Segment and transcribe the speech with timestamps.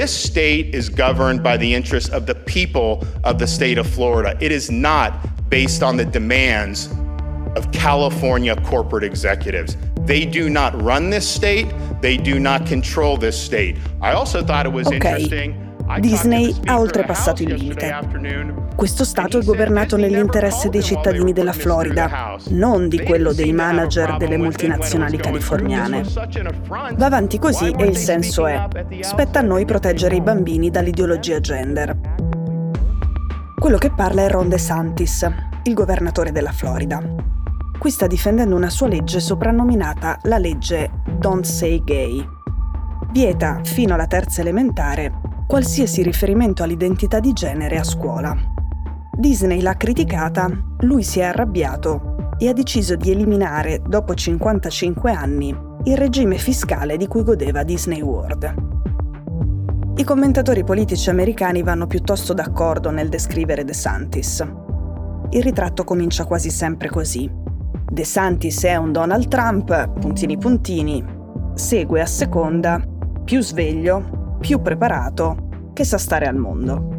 [0.00, 4.34] This state is governed by the interests of the people of the state of Florida.
[4.40, 6.88] It is not based on the demands
[7.54, 9.76] of California corporate executives.
[10.06, 11.70] They do not run this state,
[12.00, 13.76] they do not control this state.
[14.00, 14.96] I also thought it was okay.
[14.96, 15.69] interesting.
[15.98, 17.98] Disney ha oltrepassato il limite.
[18.76, 24.36] Questo Stato è governato nell'interesse dei cittadini della Florida, non di quello dei manager delle
[24.36, 26.02] multinazionali californiane.
[26.96, 28.66] Va avanti così e il senso è,
[29.00, 31.98] spetta a noi proteggere i bambini dall'ideologia gender.
[33.58, 35.28] Quello che parla è Ron DeSantis,
[35.64, 37.02] il governatore della Florida.
[37.78, 42.26] Qui sta difendendo una sua legge soprannominata la legge Don't Say Gay.
[43.12, 45.19] Vieta, fino alla terza elementare,
[45.50, 48.36] qualsiasi riferimento all'identità di genere a scuola.
[49.18, 50.48] Disney l'ha criticata,
[50.82, 55.48] lui si è arrabbiato e ha deciso di eliminare, dopo 55 anni,
[55.86, 58.54] il regime fiscale di cui godeva Disney World.
[59.96, 64.46] I commentatori politici americani vanno piuttosto d'accordo nel descrivere De Santis.
[65.30, 67.28] Il ritratto comincia quasi sempre così.
[67.90, 71.04] De Santis è un Donald Trump, puntini puntini,
[71.54, 72.80] segue a seconda,
[73.24, 76.98] più sveglio, più preparato, che sa stare al mondo.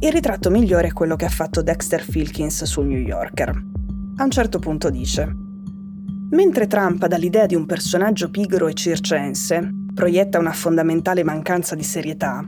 [0.00, 3.50] Il ritratto migliore è quello che ha fatto Dexter Filkins sul New Yorker.
[4.16, 5.30] A un certo punto dice:
[6.30, 11.84] Mentre Trump dà l'idea di un personaggio pigro e circense, proietta una fondamentale mancanza di
[11.84, 12.44] serietà,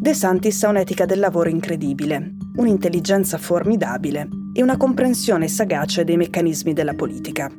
[0.00, 6.72] De Santis ha un'etica del lavoro incredibile, un'intelligenza formidabile e una comprensione sagace dei meccanismi
[6.72, 7.50] della politica.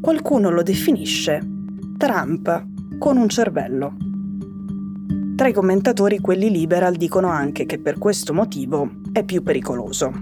[0.00, 1.40] Qualcuno lo definisce
[1.96, 2.66] Trump
[2.98, 4.13] con un cervello.
[5.36, 10.12] Tra i commentatori quelli liberal dicono anche che per questo motivo è più pericoloso.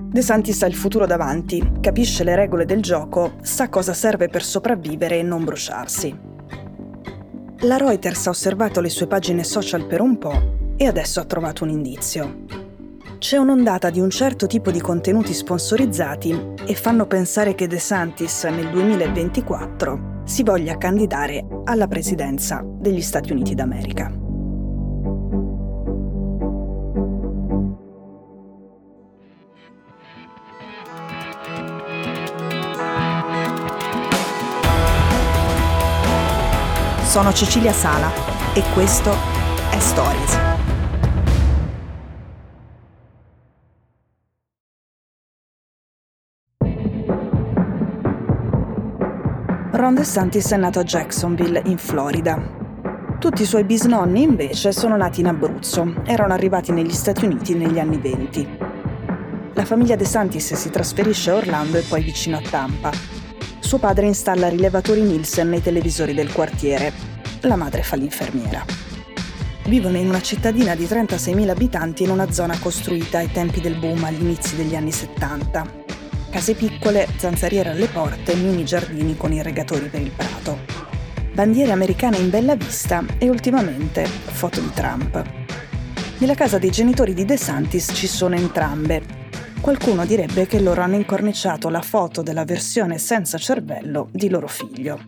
[0.00, 4.44] De Santis ha il futuro davanti, capisce le regole del gioco, sa cosa serve per
[4.44, 6.16] sopravvivere e non bruciarsi.
[7.60, 11.64] La Reuters ha osservato le sue pagine social per un po' e adesso ha trovato
[11.64, 12.44] un indizio.
[13.18, 18.44] C'è un'ondata di un certo tipo di contenuti sponsorizzati e fanno pensare che De Santis
[18.44, 24.10] nel 2024 si voglia candidare alla presidenza degli Stati Uniti d'America.
[37.04, 38.10] Sono Cecilia Sala
[38.52, 39.14] e questo
[39.70, 40.55] è Stories.
[49.76, 52.40] Ron DeSantis è nato a Jacksonville, in Florida.
[53.18, 57.78] Tutti i suoi bisnonni, invece, sono nati in Abruzzo, erano arrivati negli Stati Uniti negli
[57.78, 58.58] anni 20.
[59.52, 62.90] La famiglia DeSantis si trasferisce a Orlando e poi vicino a Tampa.
[63.58, 66.94] Suo padre installa rilevatori Nielsen nei televisori del quartiere.
[67.42, 68.64] La madre fa l'infermiera.
[69.66, 74.02] Vivono in una cittadina di 36.000 abitanti in una zona costruita ai tempi del boom
[74.04, 75.84] agli inizi degli anni 70
[76.36, 80.58] case piccole, zanzariere alle porte, mini giardini con irrigatori per il prato.
[81.32, 85.24] Bandiere americane in bella vista e ultimamente foto di Trump.
[86.18, 89.02] Nella casa dei genitori di De Santis ci sono entrambe.
[89.62, 95.00] Qualcuno direbbe che loro hanno incorniciato la foto della versione senza cervello di loro figlio.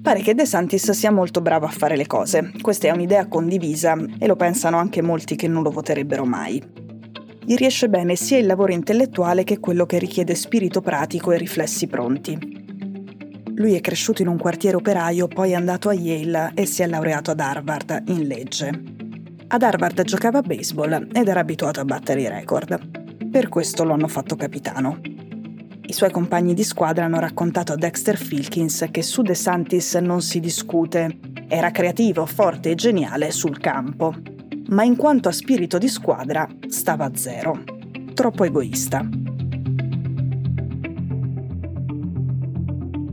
[0.00, 2.50] Pare che De Santis sia molto bravo a fare le cose.
[2.62, 6.83] Questa è un'idea condivisa e lo pensano anche molti che non lo voterebbero mai
[7.46, 11.86] gli riesce bene sia il lavoro intellettuale che quello che richiede spirito pratico e riflessi
[11.86, 12.62] pronti.
[13.56, 16.86] Lui è cresciuto in un quartiere operaio, poi è andato a Yale e si è
[16.86, 18.82] laureato ad Harvard in legge.
[19.46, 23.28] Ad Harvard giocava a baseball ed era abituato a battere i record.
[23.30, 25.00] Per questo lo hanno fatto capitano.
[25.86, 30.22] I suoi compagni di squadra hanno raccontato a Dexter Filkins che su De Santis non
[30.22, 31.18] si discute.
[31.46, 34.33] Era creativo, forte e geniale sul campo
[34.68, 37.62] ma in quanto a spirito di squadra stava a zero.
[38.14, 39.06] Troppo egoista.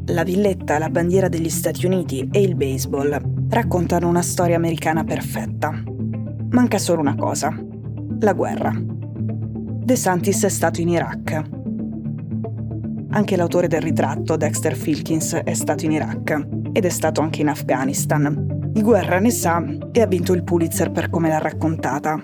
[0.08, 5.84] La villetta, la bandiera degli Stati Uniti e il baseball raccontano una storia americana perfetta.
[6.50, 7.56] Manca solo una cosa,
[8.20, 8.74] la guerra.
[8.76, 11.42] De Santis è stato in Iraq.
[13.10, 17.50] Anche l'autore del ritratto, Dexter Filkins, è stato in Iraq ed è stato anche in
[17.50, 22.22] Afghanistan, di guerra ne sa e ha vinto il Pulitzer per come l'ha raccontata.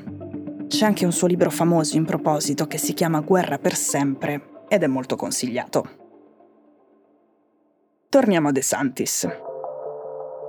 [0.66, 4.84] C'è anche un suo libro famoso in proposito che si chiama Guerra per sempre ed
[4.84, 5.90] è molto consigliato.
[8.08, 9.28] Torniamo a De Santis.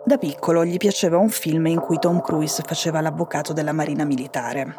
[0.04, 4.74] Da piccolo gli piaceva un film in cui Tom Cruise faceva l'avvocato della Marina Militare.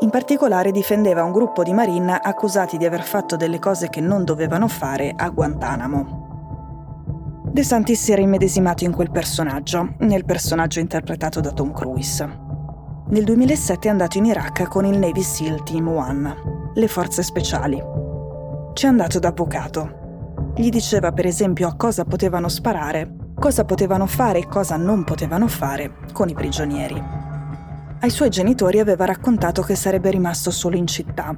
[0.00, 4.24] In particolare difendeva un gruppo di Marine accusati di aver fatto delle cose che non
[4.24, 6.27] dovevano fare a Guantanamo.
[7.50, 12.46] De Santis si era immedesimato in quel personaggio, nel personaggio interpretato da Tom Cruise.
[13.08, 17.82] Nel 2007 è andato in Iraq con il Navy SEAL Team 1, le forze speciali.
[18.74, 20.52] Ci è andato da avvocato.
[20.54, 25.48] Gli diceva per esempio a cosa potevano sparare, cosa potevano fare e cosa non potevano
[25.48, 27.02] fare con i prigionieri.
[28.00, 31.34] Ai suoi genitori aveva raccontato che sarebbe rimasto solo in città,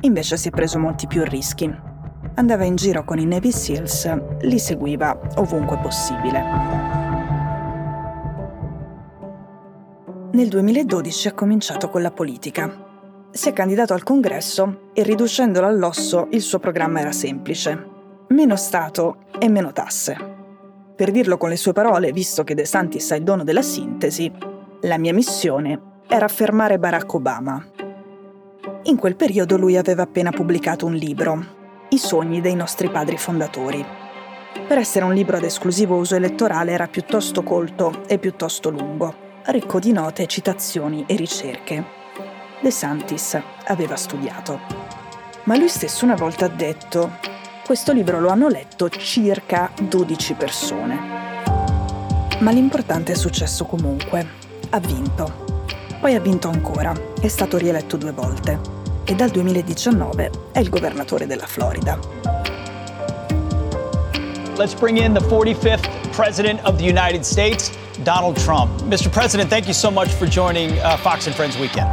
[0.00, 1.92] invece si è preso molti più rischi.
[2.36, 6.42] Andava in giro con i Navy SEALs, li seguiva ovunque possibile.
[10.32, 13.28] Nel 2012 ha cominciato con la politica.
[13.30, 17.90] Si è candidato al congresso e riducendolo all'osso il suo programma era semplice.
[18.28, 20.16] Meno Stato e meno tasse.
[20.96, 24.32] Per dirlo con le sue parole, visto che De Santis ha il dono della sintesi,
[24.80, 27.64] la mia missione era fermare Barack Obama.
[28.82, 31.53] In quel periodo lui aveva appena pubblicato un libro,
[31.94, 33.86] I sogni dei nostri padri fondatori.
[34.66, 39.14] Per essere un libro ad esclusivo uso elettorale era piuttosto colto e piuttosto lungo
[39.44, 41.84] ricco di note, citazioni e ricerche.
[42.60, 44.58] De Santis aveva studiato.
[45.44, 47.12] Ma lui stesso una volta ha detto,
[47.64, 50.98] questo libro lo hanno letto circa 12 persone.
[52.40, 54.26] Ma l'importante è successo comunque.
[54.70, 55.62] Ha vinto.
[56.00, 61.26] Poi ha vinto ancora, è stato rieletto due volte e dal 2019 è il governatore
[61.26, 61.98] della Florida.
[64.56, 67.72] Let's bring in the 45th President of the United States.
[68.02, 68.70] Donald Trump.
[68.82, 69.10] Mr.
[69.10, 71.88] President, thank you so much for joining uh, Fox and Friends Weekend.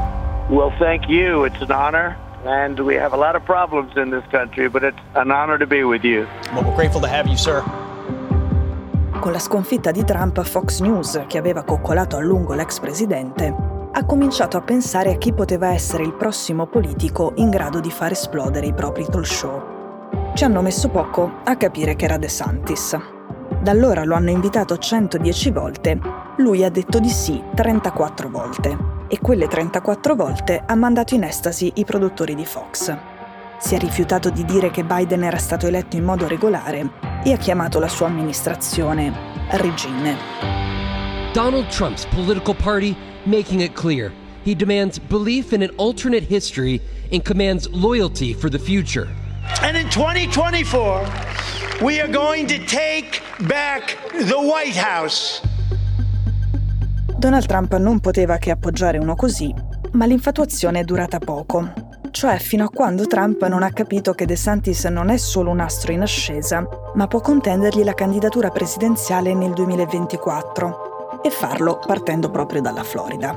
[0.50, 1.46] Well, thank you.
[1.46, 2.18] It's an honor.
[2.46, 5.68] And we have a lot of problems in this country, but it's an honor to
[5.68, 6.28] be with you.
[6.54, 7.64] Well, we're grateful to have you, sir.
[9.20, 13.54] Con la sconfitta di Trump, Fox News, che aveva coccolato a lungo l'ex presidente,
[13.94, 18.12] ha cominciato a pensare a chi poteva essere il prossimo politico in grado di far
[18.12, 19.62] esplodere i propri talk show.
[20.34, 22.98] Ci hanno messo poco a capire che era De Santis.
[23.62, 26.00] Da allora lo hanno invitato 110 volte,
[26.38, 28.78] lui ha detto di sì 34 volte
[29.08, 32.98] e quelle 34 volte ha mandato in estasi i produttori di Fox.
[33.60, 36.90] Si è rifiutato di dire che Biden era stato eletto in modo regolare
[37.24, 39.14] e ha chiamato la sua amministrazione
[39.52, 40.61] regime.
[41.34, 44.12] Donald Trump's political party making it clear
[44.44, 46.82] he demands belief in an alternate history
[47.12, 49.08] and commands loyalty for the future.
[49.62, 51.06] And in 2024,
[51.82, 55.42] we are going to take back the White House.
[57.18, 59.54] Donald Trump non poteva che appoggiare uno così,
[59.92, 61.72] ma l'infatuazione è durata poco.
[62.10, 65.60] Cioè fino a quando Trump non ha capito che De Santis non è solo un
[65.60, 70.91] astro in ascesa, ma può contendergli la candidatura presidenziale nel 2024
[71.22, 73.36] e farlo partendo proprio dalla Florida,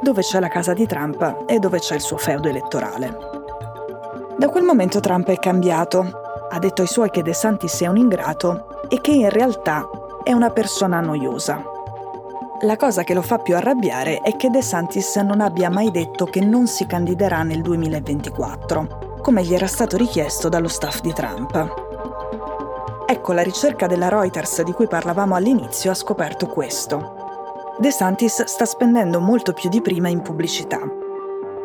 [0.00, 3.16] dove c'è la casa di Trump e dove c'è il suo feudo elettorale.
[4.36, 7.96] Da quel momento Trump è cambiato, ha detto ai suoi che De Santis è un
[7.96, 9.88] ingrato e che in realtà
[10.22, 11.62] è una persona noiosa.
[12.62, 16.24] La cosa che lo fa più arrabbiare è che De Santis non abbia mai detto
[16.24, 21.84] che non si candiderà nel 2024, come gli era stato richiesto dallo staff di Trump.
[23.06, 27.15] Ecco, la ricerca della Reuters di cui parlavamo all'inizio ha scoperto questo.
[27.78, 30.80] De Santis sta spendendo molto più di prima in pubblicità.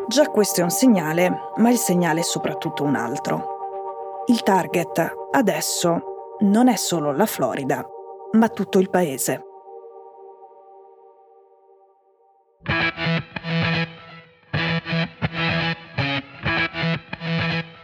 [0.06, 4.24] Già questo è un segnale, ma il segnale è soprattutto un altro.
[4.26, 7.86] Il target adesso non è solo la Florida,
[8.32, 9.42] ma tutto il paese.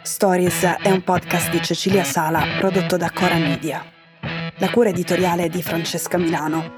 [0.02, 3.82] Stories è un podcast di Cecilia Sala prodotto da Cora Media.
[4.58, 6.77] La cura editoriale è di Francesca Milano.